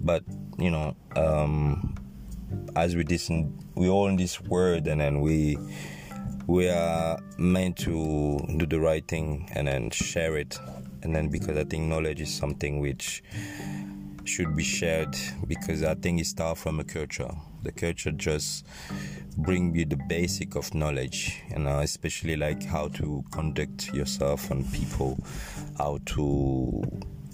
but 0.00 0.24
you 0.58 0.68
know 0.68 0.96
um 1.14 1.94
as 2.76 2.94
we 2.96 3.04
listen 3.04 3.58
we 3.74 3.88
all 3.88 4.06
in 4.08 4.16
this 4.16 4.40
world 4.40 4.86
and 4.86 5.00
then 5.00 5.20
we 5.20 5.56
we 6.48 6.66
are 6.66 7.20
meant 7.36 7.76
to 7.76 8.38
do 8.56 8.64
the 8.64 8.80
right 8.80 9.06
thing 9.06 9.46
and 9.54 9.68
then 9.68 9.90
share 9.90 10.38
it. 10.38 10.58
And 11.02 11.14
then 11.14 11.28
because 11.28 11.56
i 11.58 11.64
think 11.64 11.84
knowledge 11.84 12.20
is 12.20 12.34
something 12.34 12.80
which 12.80 13.22
should 14.24 14.56
be 14.56 14.64
shared 14.64 15.14
because 15.46 15.82
i 15.82 15.94
think 15.94 16.20
it 16.20 16.26
starts 16.26 16.60
from 16.60 16.80
a 16.80 16.84
culture. 16.84 17.30
The 17.62 17.72
culture 17.72 18.12
just 18.12 18.66
bring 19.36 19.74
you 19.74 19.84
the 19.84 19.98
basic 20.08 20.56
of 20.56 20.74
knowledge 20.74 21.42
you 21.50 21.58
know 21.58 21.78
especially 21.80 22.34
like 22.34 22.64
how 22.64 22.88
to 22.88 23.24
conduct 23.30 23.92
yourself 23.94 24.50
and 24.50 24.70
people 24.72 25.16
how 25.76 25.98
to 26.06 26.82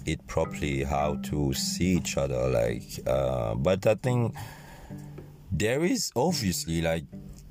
eat 0.05 0.25
properly 0.27 0.83
how 0.83 1.15
to 1.23 1.51
see 1.53 1.95
each 1.95 2.17
other 2.17 2.47
like 2.49 2.83
uh, 3.07 3.55
but 3.55 3.87
i 3.87 3.95
think 3.95 4.35
there 5.51 5.83
is 5.83 6.11
obviously 6.15 6.81
like 6.81 7.05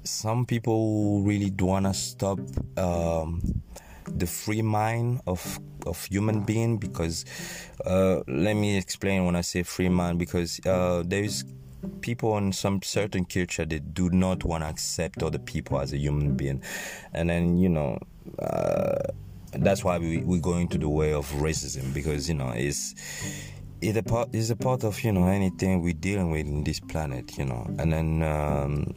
some 0.04 0.44
people 0.44 1.22
really 1.22 1.50
do 1.50 1.66
want 1.66 1.86
to 1.86 1.94
stop 1.94 2.38
um, 2.76 3.62
the 4.06 4.26
free 4.26 4.62
mind 4.62 5.20
of 5.26 5.58
of 5.86 6.04
human 6.06 6.42
being 6.42 6.78
because 6.78 7.24
uh, 7.84 8.20
let 8.26 8.54
me 8.54 8.76
explain 8.76 9.24
when 9.24 9.36
I 9.36 9.42
say 9.42 9.62
free 9.62 9.88
mind 9.88 10.18
because 10.18 10.60
uh, 10.66 11.02
there 11.06 11.22
is 11.22 11.44
people 12.00 12.36
in 12.38 12.52
some 12.52 12.82
certain 12.82 13.24
culture 13.24 13.64
that 13.64 13.94
do 13.94 14.08
not 14.10 14.44
want 14.44 14.62
to 14.62 14.68
accept 14.68 15.22
other 15.22 15.38
people 15.38 15.78
as 15.78 15.92
a 15.92 15.98
human 15.98 16.34
being. 16.34 16.62
And 17.12 17.28
then 17.28 17.58
you 17.58 17.68
know 17.68 17.98
uh, 18.38 18.98
that's 19.52 19.84
why 19.84 19.98
we, 19.98 20.18
we're 20.18 20.40
going 20.40 20.68
to 20.68 20.78
the 20.78 20.88
way 20.88 21.12
of 21.12 21.30
racism 21.32 21.92
because 21.94 22.28
you 22.28 22.34
know 22.34 22.52
it's 22.54 22.94
it's 23.80 23.98
a 23.98 24.02
part 24.02 24.28
it's 24.32 24.50
a 24.50 24.56
part 24.56 24.84
of 24.84 25.02
you 25.02 25.12
know 25.12 25.26
anything 25.26 25.82
we're 25.82 25.92
dealing 25.92 26.30
with 26.30 26.46
in 26.46 26.64
this 26.64 26.80
planet 26.80 27.36
you 27.38 27.44
know. 27.44 27.66
And 27.78 27.92
then 27.92 28.22
um, 28.22 28.94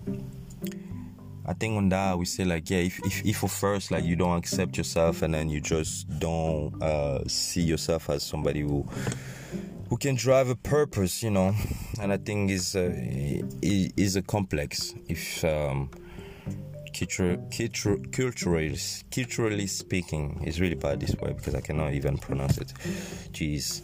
I 1.45 1.53
think 1.53 1.77
on 1.77 1.89
that 1.89 2.17
we 2.17 2.25
say 2.25 2.45
like 2.45 2.69
yeah 2.69 2.79
if, 2.79 2.99
if 3.05 3.25
if 3.25 3.51
first 3.51 3.91
like 3.91 4.03
you 4.03 4.15
don't 4.15 4.37
accept 4.37 4.77
yourself 4.77 5.21
and 5.21 5.33
then 5.33 5.49
you 5.49 5.61
just 5.61 6.07
don't 6.19 6.81
uh, 6.81 7.27
see 7.27 7.61
yourself 7.61 8.09
as 8.09 8.23
somebody 8.23 8.61
who 8.61 8.87
who 9.89 9.97
can 9.97 10.15
drive 10.15 10.49
a 10.49 10.55
purpose 10.55 11.23
you 11.23 11.31
know. 11.31 11.53
And 11.99 12.13
I 12.13 12.17
think 12.17 12.51
is 12.51 12.75
uh, 12.75 12.93
is 13.61 14.15
a 14.15 14.21
complex. 14.21 14.93
If 15.07 15.43
um, 15.43 15.89
culture, 16.97 17.37
culturally, 17.51 18.77
culturally 19.11 19.67
speaking 19.67 20.43
is 20.45 20.59
really 20.59 20.75
bad 20.75 20.99
this 20.99 21.15
way 21.15 21.33
because 21.33 21.55
I 21.55 21.61
cannot 21.61 21.93
even 21.93 22.17
pronounce 22.17 22.57
it. 22.57 22.73
Jeez 23.31 23.81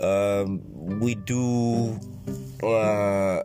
um, 0.00 0.60
we 1.00 1.14
do 1.14 1.98
uh, 2.62 3.42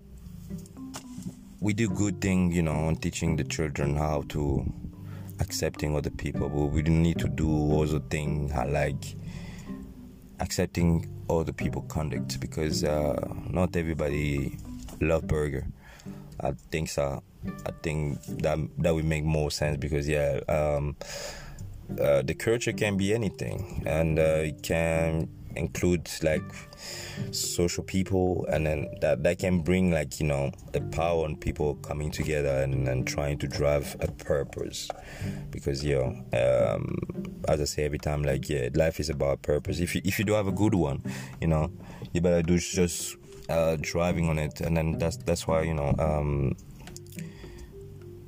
we 1.60 1.74
do 1.74 1.90
good 1.90 2.22
thing, 2.22 2.52
you 2.52 2.62
know, 2.62 2.88
on 2.88 2.96
teaching 2.98 3.36
the 3.36 3.44
children 3.44 3.96
how 3.96 4.24
to 4.30 4.66
accepting 5.40 5.96
other 5.96 6.10
people, 6.10 6.50
but 6.50 6.66
we 6.68 6.82
need 6.84 7.20
to 7.20 7.28
do 7.28 7.50
also 7.50 8.00
thing 8.00 8.52
like 8.68 9.16
accepting 10.40 11.10
other 11.30 11.54
people 11.54 11.82
conduct 11.84 12.40
because 12.40 12.84
uh, 12.84 13.28
not 13.50 13.76
everybody 13.76 14.58
love 15.02 15.28
burger. 15.28 15.66
I 16.40 16.52
think 16.72 16.90
so. 16.90 17.24
I 17.66 17.72
think 17.84 18.22
that 18.42 18.60
that 18.80 18.94
would 18.94 19.06
make 19.06 19.24
more 19.24 19.52
sense 19.52 19.78
because 19.78 20.08
yeah, 20.08 20.40
um, 20.50 20.96
uh, 22.00 22.22
the 22.22 22.34
culture 22.34 22.74
can 22.74 22.98
be 22.98 23.14
anything 23.14 23.84
and 23.86 24.20
uh, 24.20 24.44
it 24.44 24.62
can 24.64 25.30
include 25.56 26.10
like 26.24 26.44
social 27.32 27.84
people 27.84 28.46
and 28.50 28.66
then 28.66 28.88
that 29.02 29.24
that 29.24 29.40
can 29.40 29.62
bring 29.62 29.92
like 29.92 30.20
you 30.20 30.28
know 30.28 30.52
the 30.74 30.82
power 30.82 31.26
on 31.26 31.36
people 31.36 31.76
coming 31.76 32.12
together 32.12 32.62
and, 32.64 32.88
and 32.88 33.08
trying 33.08 33.38
to 33.38 33.48
drive 33.48 33.96
a 34.00 34.12
purpose. 34.12 34.90
Because 35.52 35.84
you 35.84 35.96
know 35.96 36.76
um, 36.76 36.96
as 37.48 37.62
i 37.62 37.66
say 37.66 37.86
every 37.86 38.00
time 38.00 38.24
like 38.24 38.50
yeah 38.50 38.70
life 38.74 39.00
is 39.00 39.10
about 39.10 39.42
purpose. 39.42 39.80
If 39.80 39.96
you 39.96 40.02
if 40.04 40.20
you 40.20 40.26
do 40.26 40.34
have 40.34 40.48
a 40.48 40.52
good 40.52 40.76
one 40.76 41.02
you 41.42 41.48
know 41.48 41.72
you 42.14 42.22
better 42.22 42.42
do 42.42 42.58
just 42.58 43.18
uh, 43.50 43.78
driving 43.82 44.30
on 44.30 44.40
it. 44.40 44.62
And 44.62 44.76
then 44.76 44.98
that's 44.98 45.18
that's 45.18 45.48
why 45.48 45.64
you 45.64 45.74
know 45.74 45.94
um, 46.00 46.56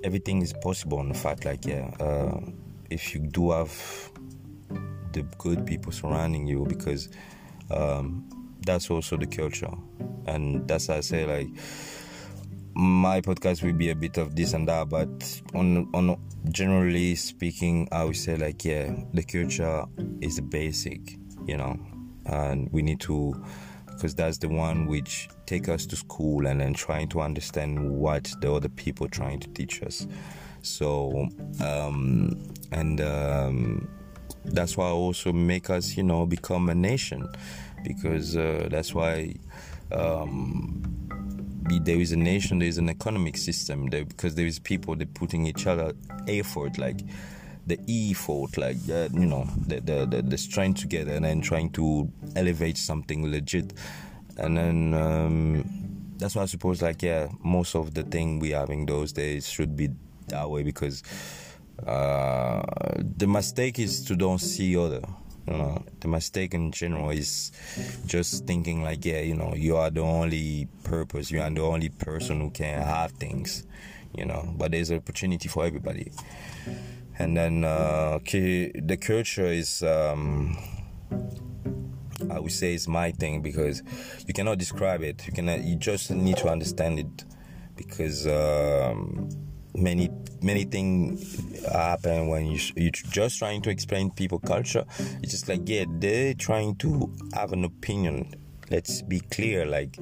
everything 0.04 0.42
is 0.42 0.54
possible 0.54 1.00
in 1.02 1.14
fact 1.14 1.46
like 1.46 1.66
yeah 1.66 1.90
uh, 2.00 2.40
if 2.90 3.14
you 3.14 3.20
do 3.20 3.52
have 3.52 3.72
the 5.18 5.36
good 5.38 5.66
people 5.66 5.92
surrounding 5.92 6.48
you 6.48 6.66
because 6.68 7.10
um, 7.72 8.28
that's 8.66 8.90
also 8.90 9.18
the 9.18 9.28
culture. 9.28 9.72
And 10.28 10.68
that's 10.68 10.90
i 10.90 11.00
say 11.00 11.26
like 11.26 11.48
my 12.74 13.22
podcast 13.22 13.64
will 13.64 13.74
be 13.74 13.90
a 13.90 13.96
bit 13.96 14.18
of 14.18 14.36
this 14.36 14.54
and 14.54 14.68
that 14.68 14.90
but 14.90 15.42
on 15.56 15.90
on 15.94 16.20
generally 16.52 17.16
speaking 17.16 17.88
i 17.92 18.04
would 18.04 18.16
say 18.16 18.36
like 18.36 18.64
yeah 18.66 18.94
the 19.14 19.24
culture 19.24 19.84
is 20.22 20.36
the 20.36 20.42
basic 20.42 21.18
you 21.48 21.58
know 21.58 21.76
and 22.26 22.70
we 22.74 22.82
need 22.82 23.00
to 23.00 23.34
because 23.98 24.14
that's 24.14 24.38
the 24.38 24.48
one 24.48 24.86
which 24.86 25.28
take 25.48 25.68
us 25.68 25.88
to 25.88 25.96
school 25.96 26.46
and 26.46 26.62
then 26.62 26.72
trying 26.72 27.08
to 27.10 27.20
understand 27.20 27.92
what 27.92 28.32
the 28.42 28.54
other 28.54 28.70
people 28.70 29.08
trying 29.08 29.40
to 29.40 29.48
teach 29.50 29.82
us. 29.82 30.06
So 30.62 31.28
um, 31.60 32.40
and 32.72 33.02
um, 33.02 33.90
that's 34.46 34.78
why 34.78 34.90
also 34.90 35.32
make 35.34 35.70
us 35.70 35.98
you 35.98 36.04
know 36.04 36.26
become 36.26 36.70
a 36.70 36.76
nation. 36.76 37.28
Because 37.84 38.36
uh, 38.36 38.68
that's 38.70 38.94
why 38.94 39.36
um, 39.92 40.82
there 41.82 42.00
is 42.00 42.12
a 42.12 42.18
nation 42.18 42.60
there 42.60 42.68
is 42.68 42.78
an 42.78 42.90
economic 42.90 43.38
system 43.38 43.88
there 43.88 44.06
because 44.06 44.36
there 44.36 44.46
is 44.46 44.58
people 44.60 44.96
that 44.96 45.14
putting 45.14 45.46
each 45.46 45.68
other 45.68 45.94
effort 46.28 46.78
like 46.78 47.02
the 47.68 47.78
e 47.88 48.12
effort 48.12 48.58
like 48.58 48.78
uh, 48.90 49.10
you 49.14 49.26
know 49.26 49.48
the, 49.68 49.80
the, 49.82 50.06
the, 50.06 50.22
the 50.22 50.38
strength 50.38 50.80
together 50.80 51.12
and 51.12 51.26
then 51.26 51.42
trying 51.42 51.70
to 51.70 52.12
elevate 52.36 52.78
something 52.78 53.30
legit. 53.30 53.74
And 54.38 54.58
then 54.58 54.94
um, 54.94 55.88
that's 56.18 56.36
why 56.36 56.44
i 56.44 56.46
suppose 56.46 56.82
like 56.82 57.02
yeah 57.02 57.28
most 57.44 57.76
of 57.76 57.94
the 57.94 58.04
thing 58.04 58.40
we 58.40 58.50
having 58.50 58.86
those 58.86 59.12
days 59.12 59.48
should 59.48 59.76
be 59.76 59.90
that 60.28 60.50
way 60.50 60.64
because 60.64 61.04
uh, 61.86 62.64
the 63.18 63.28
mistake 63.28 63.80
is 63.80 64.04
to 64.06 64.16
don't 64.16 64.40
see 64.40 64.76
other 64.78 65.02
you 65.48 65.54
know 65.54 65.84
the 66.02 66.08
mistake 66.08 66.54
in 66.54 66.72
general 66.72 67.10
is 67.10 67.52
just 68.06 68.46
thinking 68.46 68.84
like 68.84 69.06
yeah 69.06 69.20
you 69.20 69.36
know 69.36 69.54
you 69.56 69.78
are 69.78 69.90
the 69.90 70.02
only 70.02 70.68
purpose 70.84 71.32
you 71.32 71.42
are 71.42 71.50
the 71.50 71.62
only 71.62 71.90
person 71.90 72.42
who 72.42 72.50
can 72.50 72.82
have 72.82 73.12
things 73.12 73.66
you 74.14 74.26
know 74.26 74.54
but 74.58 74.72
there's 74.72 74.90
an 74.90 74.98
opportunity 74.98 75.48
for 75.48 75.66
everybody 75.66 76.12
and 77.20 77.36
then 77.36 77.64
uh, 77.64 78.20
the 78.24 78.98
culture 79.02 79.48
is 79.48 79.82
um, 79.84 80.56
I 82.30 82.40
would 82.40 82.52
say 82.52 82.74
it's 82.74 82.88
my 82.88 83.12
thing 83.12 83.42
because 83.42 83.84
you 84.28 84.34
cannot 84.34 84.58
describe 84.58 85.02
it. 85.02 85.26
You 85.26 85.34
cannot. 85.34 85.64
You 85.64 85.76
just 85.76 86.12
need 86.12 86.38
to 86.38 86.50
understand 86.50 87.00
it 87.00 87.26
because 87.76 88.28
um, 88.28 89.30
many 89.78 90.10
many 90.42 90.64
things 90.64 91.66
happen 91.66 92.28
when 92.28 92.48
you 92.48 92.60
you're 92.76 92.92
just 92.92 93.40
trying 93.40 93.62
to 93.62 93.70
explain 93.70 94.12
people 94.12 94.40
culture. 94.40 94.86
It's 95.22 95.32
just 95.32 95.48
like 95.48 95.62
yeah, 95.66 95.86
they're 95.88 96.34
trying 96.34 96.76
to 96.78 97.12
have 97.34 97.54
an 97.54 97.64
opinion. 97.64 98.34
Let's 98.70 99.02
be 99.02 99.22
clear, 99.22 99.66
like 99.66 99.98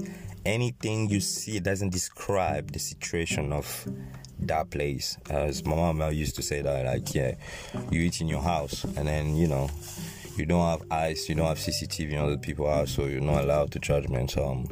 anything 0.46 1.10
you 1.10 1.20
see 1.20 1.60
doesn't 1.60 1.90
describe 1.90 2.72
the 2.72 2.80
situation 2.80 3.54
of 3.54 3.88
that 4.40 4.70
place. 4.70 5.18
As 5.30 5.64
my 5.66 5.76
mom 5.76 6.02
used 6.12 6.36
to 6.38 6.42
say 6.42 6.62
that, 6.62 6.86
like 6.86 7.14
yeah, 7.14 7.36
you 7.92 8.02
eat 8.02 8.22
in 8.22 8.28
your 8.28 8.42
house 8.42 8.84
and 8.84 9.08
then 9.08 9.36
you 9.36 9.48
know 9.48 9.70
you 10.38 10.46
don't 10.46 10.68
have 10.68 10.92
ice, 10.92 11.30
you 11.30 11.36
don't 11.36 11.48
have 11.48 11.58
CCTV 11.58 12.12
in 12.12 12.18
other 12.18 12.38
people's 12.38 12.70
house, 12.70 12.92
so 12.92 13.06
you're 13.06 13.22
not 13.22 13.44
allowed 13.44 13.72
to 13.72 13.80
judgment. 13.80 14.32
So, 14.32 14.46
um, 14.46 14.68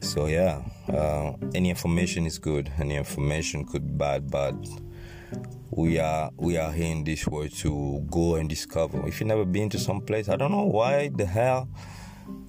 so 0.00 0.26
yeah, 0.26 0.62
uh, 0.88 1.32
any 1.54 1.70
information 1.70 2.26
is 2.26 2.38
good. 2.38 2.70
Any 2.78 2.96
information 2.96 3.64
could 3.64 3.86
be 3.86 3.92
bad, 3.94 4.30
but 4.30 4.54
we 5.70 5.98
are 5.98 6.30
we 6.36 6.56
are 6.56 6.72
here 6.72 6.92
in 6.92 7.04
this 7.04 7.26
world 7.26 7.52
to 7.58 8.04
go 8.10 8.36
and 8.36 8.48
discover. 8.48 9.06
If 9.06 9.20
you've 9.20 9.28
never 9.28 9.44
been 9.44 9.68
to 9.70 9.78
some 9.78 10.00
place, 10.00 10.28
I 10.28 10.36
don't 10.36 10.52
know 10.52 10.64
why 10.64 11.10
the 11.14 11.26
hell 11.26 11.68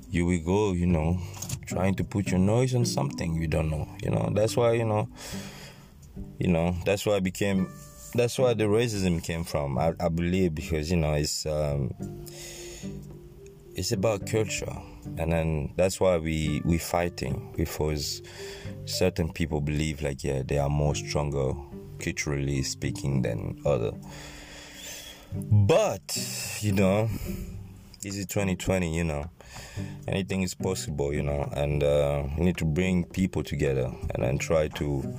you 0.10 0.26
will 0.26 0.44
go. 0.44 0.74
You 0.74 0.88
know, 0.88 1.20
trying 1.66 1.96
to 1.96 2.04
put 2.04 2.32
your 2.32 2.40
nose 2.40 2.76
on 2.76 2.86
something 2.86 3.36
you 3.42 3.48
don't 3.48 3.70
know. 3.70 3.88
You 4.04 4.12
know, 4.12 4.32
that's 4.34 4.56
why 4.56 4.74
you 4.74 4.86
know 4.86 5.10
you 6.40 6.48
know 6.48 6.76
that's 6.86 7.06
why 7.06 7.16
I 7.16 7.20
became 7.20 7.70
that's 8.16 8.40
why 8.40 8.54
the 8.54 8.66
racism 8.66 9.24
came 9.24 9.44
from. 9.44 9.78
I, 9.78 9.94
I 10.00 10.10
believe 10.10 10.56
because 10.56 10.90
you 10.90 10.98
know 10.98 11.14
it's 11.14 11.46
um, 11.46 11.94
it's 13.76 13.92
about 13.92 14.26
culture, 14.26 14.76
and 15.18 15.32
then 15.32 15.74
that's 15.76 16.00
why 16.00 16.18
we 16.18 16.62
we 16.66 16.78
fighting 16.78 17.54
because 17.56 18.22
certain 18.86 19.32
people 19.32 19.62
believe 19.62 20.02
like 20.02 20.24
yeah 20.24 20.42
they 20.46 20.58
are 20.58 20.70
more 20.70 20.96
stronger 20.96 21.54
culturally 22.00 22.64
speaking 22.64 23.22
than 23.22 23.60
other. 23.66 23.92
But 25.34 26.18
you 26.62 26.72
know, 26.72 27.10
this 28.02 28.16
is 28.16 28.26
2020. 28.26 28.96
You 28.96 29.04
know, 29.04 29.30
anything 30.08 30.42
is 30.42 30.56
possible. 30.56 31.14
You 31.14 31.24
know, 31.24 31.50
and 31.54 31.84
uh, 31.84 32.24
we 32.38 32.46
need 32.46 32.58
to 32.58 32.66
bring 32.66 33.04
people 33.06 33.44
together 33.44 33.92
and 34.16 34.24
then 34.24 34.38
try 34.38 34.70
to 34.70 35.18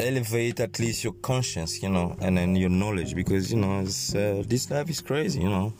elevate 0.00 0.58
at 0.58 0.80
least 0.80 1.04
your 1.04 1.12
conscience, 1.14 1.82
you 1.82 1.88
know, 1.88 2.16
and 2.20 2.36
then 2.36 2.56
your 2.56 2.70
knowledge 2.70 3.14
because 3.14 3.52
you 3.52 3.58
know 3.58 3.80
uh, 3.80 4.42
this 4.46 4.70
life 4.70 4.90
is 4.90 5.00
crazy, 5.00 5.40
you 5.40 5.48
know. 5.48 5.72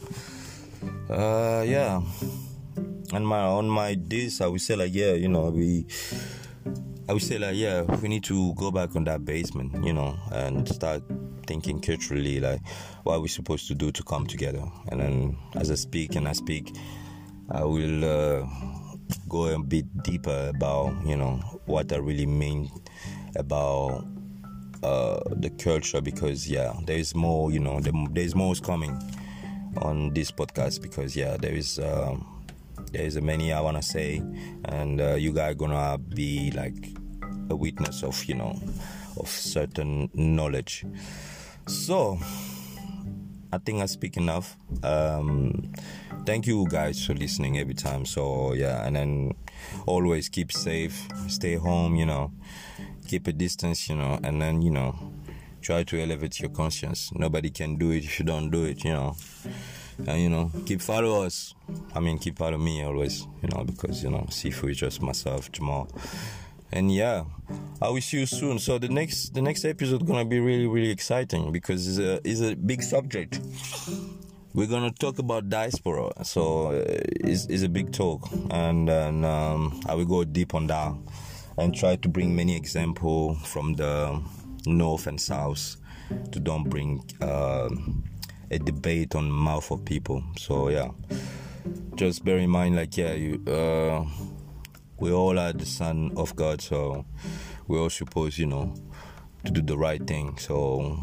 Uh, 1.09 1.63
yeah, 1.67 2.01
and 3.13 3.27
my 3.27 3.41
on 3.41 3.69
my 3.69 3.95
days, 3.95 4.41
I 4.41 4.47
would 4.47 4.61
say 4.61 4.77
like 4.77 4.95
yeah, 4.95 5.13
you 5.13 5.29
know, 5.29 5.51
we. 5.51 5.87
I 7.09 7.15
would 7.15 7.23
say 7.23 7.39
like 7.39 7.57
yeah, 7.57 7.83
we 7.83 8.09
need 8.09 8.25
to 8.25 8.55
go 8.55 8.71
back 8.71 8.95
on 8.97 9.05
that 9.05 9.25
basement, 9.25 9.85
you 9.85 9.93
know, 9.93 10.17
and 10.31 10.69
start 10.69 11.03
thinking 11.47 11.81
culturally 11.81 12.39
like 12.41 12.61
what 13.03 13.17
are 13.17 13.21
we're 13.21 13.27
supposed 13.27 13.67
to 13.69 13.75
do 13.75 13.91
to 13.93 14.03
come 14.05 14.27
together. 14.27 14.65
And 14.89 15.01
then 15.01 15.39
as 15.57 15.71
I 15.71 15.75
speak 15.75 16.15
and 16.15 16.29
I 16.29 16.33
speak, 16.33 16.75
I 17.51 17.65
will 17.65 18.05
uh, 18.05 18.47
go 19.29 19.47
a 19.47 19.63
bit 19.63 20.03
deeper 20.03 20.51
about 20.55 20.95
you 21.05 21.17
know 21.17 21.37
what 21.67 21.93
I 21.93 21.97
really 21.97 22.27
mean 22.27 22.71
about 23.37 24.07
uh, 24.83 25.21
the 25.37 25.51
culture 25.59 26.01
because 26.01 26.49
yeah, 26.49 26.73
there 26.87 26.97
is 26.97 27.15
more. 27.15 27.51
You 27.53 27.61
know, 27.61 27.81
there 27.81 28.25
is 28.25 28.35
more 28.35 28.55
coming 28.55 28.97
on 29.79 30.15
this 30.15 30.31
podcast 30.31 30.81
because 30.81 31.17
yeah, 31.17 31.37
there 31.37 31.53
is. 31.55 31.79
Um, 31.79 32.42
there 32.93 33.03
is 33.03 33.21
many 33.21 33.53
I 33.53 33.61
wanna 33.61 33.83
say, 33.83 34.23
and 34.67 35.01
uh, 35.01 35.15
you 35.15 35.33
guys 35.33 35.57
gonna 35.57 35.99
be 35.99 36.51
like 36.53 36.97
a 37.51 37.57
witness 37.57 38.03
of 38.03 38.25
you 38.25 38.35
know 38.35 38.59
of 39.19 39.29
certain 39.29 40.11
knowledge. 40.15 40.85
So 41.67 42.19
I 43.53 43.59
think 43.59 43.83
I 43.83 43.87
speak 43.87 44.17
enough. 44.17 44.57
Um, 44.83 45.73
thank 46.25 46.47
you 46.47 46.67
guys 46.69 47.05
for 47.05 47.15
listening 47.15 47.59
every 47.59 47.75
time. 47.75 48.07
So 48.07 48.53
yeah, 48.55 48.87
and 48.87 48.97
then 48.97 49.33
always 49.87 50.29
keep 50.29 50.53
safe, 50.53 51.09
stay 51.29 51.57
home. 51.57 51.97
You 51.97 52.07
know, 52.07 52.33
keep 53.13 53.27
a 53.27 53.33
distance, 53.33 53.91
you 53.91 53.97
know, 53.97 54.19
and 54.25 54.41
then, 54.41 54.63
you 54.63 54.71
know, 54.71 54.97
try 55.61 55.83
to 55.85 56.01
elevate 56.01 56.41
your 56.41 56.49
conscience. 56.49 57.11
Nobody 57.15 57.51
can 57.51 57.77
do 57.77 57.91
it 57.91 58.05
if 58.05 58.19
you 58.19 58.25
don't 58.25 58.51
do 58.51 58.65
it, 58.65 58.85
you 58.85 58.93
know. 58.93 59.17
And, 60.07 60.21
you 60.21 60.29
know, 60.29 60.51
keep 60.67 60.81
follow 60.81 61.25
us. 61.25 61.55
I 61.95 62.01
mean, 62.01 62.19
keep 62.19 62.39
follow 62.39 62.59
me 62.59 62.83
always, 62.83 63.27
you 63.43 63.49
know, 63.49 63.65
because, 63.65 64.03
you 64.03 64.11
know, 64.11 64.27
Sifu 64.31 64.71
is 64.71 64.77
just 64.79 65.03
myself, 65.03 65.51
Jamal. 65.53 65.89
And 66.73 66.93
yeah, 66.93 67.25
I 67.83 67.91
will 67.91 68.01
see 68.01 68.21
you 68.21 68.27
soon. 68.27 68.59
So 68.59 68.79
the 68.79 68.89
next 68.89 69.35
the 69.35 69.43
next 69.43 69.65
episode 69.67 70.07
gonna 70.07 70.25
be 70.25 70.41
really 70.41 70.67
really 70.67 70.91
exciting 70.91 71.53
because 71.53 71.87
it's 71.87 71.99
a 71.99 72.21
it's 72.27 72.41
a 72.41 72.55
big 72.55 72.83
subject. 72.83 73.41
We're 74.55 74.69
gonna 74.69 74.91
talk 74.91 75.19
about 75.19 75.51
diaspora, 75.51 76.25
so 76.25 76.69
uh, 76.69 76.85
it's, 76.87 77.47
it's 77.47 77.63
a 77.63 77.69
big 77.69 77.93
talk, 77.93 78.29
and 78.51 78.89
then 78.89 79.25
um, 79.25 79.81
I 79.87 79.95
will 79.95 80.05
go 80.05 80.25
deep 80.25 80.55
on 80.55 80.67
that 80.69 80.95
and 81.59 81.75
try 81.75 81.97
to 81.97 82.09
bring 82.09 82.35
many 82.35 82.57
example 82.57 83.35
from 83.37 83.75
the 83.75 84.23
north 84.67 85.07
and 85.07 85.21
south 85.21 85.77
to 86.33 86.41
don't 86.41 86.69
bring 86.69 87.03
uh, 87.21 87.69
a 88.53 88.59
debate 88.59 89.15
on 89.15 89.31
mouth 89.31 89.71
of 89.71 89.85
people. 89.85 90.23
So 90.39 90.69
yeah, 90.69 90.91
just 91.95 92.25
bear 92.25 92.39
in 92.39 92.51
mind, 92.51 92.77
like 92.77 92.97
yeah, 92.97 93.15
you, 93.15 93.43
uh, 93.47 94.05
we 94.99 95.13
all 95.13 95.39
are 95.39 95.53
the 95.53 95.67
son 95.67 96.13
of 96.17 96.37
God, 96.37 96.61
so 96.61 97.05
we 97.67 97.79
all 97.79 97.91
supposed, 97.91 98.39
you 98.39 98.47
know, 98.47 98.75
to 99.45 99.51
do 99.51 99.63
the 99.63 99.77
right 99.77 100.07
thing. 100.07 100.39
So 100.39 100.99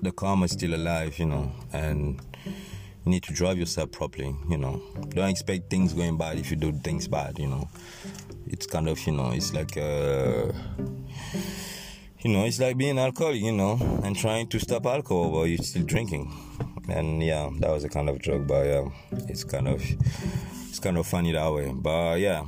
the 0.00 0.12
karma 0.12 0.44
is 0.46 0.52
still 0.52 0.74
alive, 0.74 1.18
you 1.18 1.26
know, 1.26 1.52
and 1.72 2.20
you 2.44 3.10
need 3.10 3.24
to 3.24 3.32
drive 3.32 3.58
yourself 3.58 3.90
properly, 3.92 4.34
you 4.48 4.56
know. 4.56 4.80
Don't 5.10 5.28
expect 5.28 5.68
things 5.68 5.92
going 5.92 6.16
bad 6.16 6.38
if 6.38 6.50
you 6.50 6.56
do 6.56 6.72
things 6.72 7.08
bad, 7.08 7.38
you 7.38 7.48
know 7.48 7.68
it's 8.50 8.66
kind 8.66 8.88
of 8.88 8.98
you 9.06 9.12
know 9.12 9.30
it's 9.30 9.52
like 9.52 9.76
uh, 9.76 10.52
you 12.20 12.30
know 12.30 12.44
it's 12.44 12.58
like 12.58 12.76
being 12.76 12.98
alcoholic 12.98 13.40
you 13.40 13.52
know 13.52 13.78
and 14.02 14.16
trying 14.16 14.48
to 14.48 14.58
stop 14.58 14.86
alcohol 14.86 15.30
but 15.30 15.42
you're 15.44 15.58
still 15.58 15.84
drinking. 15.84 16.32
And 16.88 17.22
yeah 17.22 17.50
that 17.60 17.70
was 17.70 17.84
a 17.84 17.88
kind 17.88 18.08
of 18.08 18.18
joke 18.20 18.46
but 18.46 18.66
yeah 18.66 18.88
it's 19.28 19.44
kind 19.44 19.68
of 19.68 19.82
it's 20.68 20.80
kind 20.80 20.96
of 20.96 21.06
funny 21.06 21.32
that 21.32 21.52
way. 21.52 21.72
But 21.74 22.20
yeah 22.20 22.46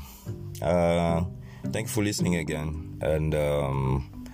uh, 0.63 1.25
thank 1.71 1.87
you 1.87 1.93
for 1.93 2.03
listening 2.03 2.37
again. 2.37 2.99
And 3.03 3.35
um, 3.35 4.27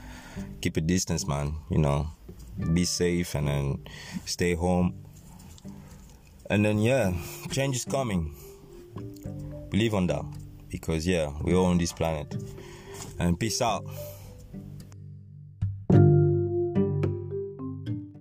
keep 0.61 0.77
a 0.77 0.81
distance 0.81 1.27
man 1.27 1.55
you 1.71 1.79
know. 1.79 2.09
Be 2.73 2.87
safe 2.87 3.35
and 3.35 3.49
then 3.49 3.85
stay 4.25 4.55
home. 4.55 4.95
And 6.49 6.65
then 6.65 6.79
yeah 6.79 7.13
change 7.51 7.77
is 7.77 7.85
coming. 7.85 8.35
Believe 9.69 9.93
on 9.93 10.07
that. 10.07 10.25
Because 10.71 11.07
yeah, 11.07 11.33
we're 11.43 11.57
all 11.57 11.67
on 11.67 11.79
this 11.79 11.93
planet. 11.93 12.35
And 13.19 13.39
peace 13.39 13.61
out. 13.61 13.85